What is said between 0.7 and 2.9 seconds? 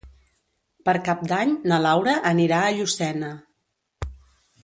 Per Cap d'Any na Laura anirà a